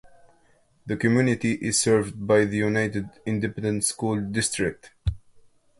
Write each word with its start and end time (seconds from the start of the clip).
The 0.87 0.97
community 0.97 1.51
is 1.51 1.79
served 1.79 2.25
by 2.25 2.45
the 2.45 2.57
United 2.57 3.07
Independent 3.27 3.83
School 3.83 4.19
District. 4.19 4.89